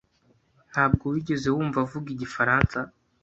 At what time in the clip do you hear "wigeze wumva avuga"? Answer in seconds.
1.13-2.07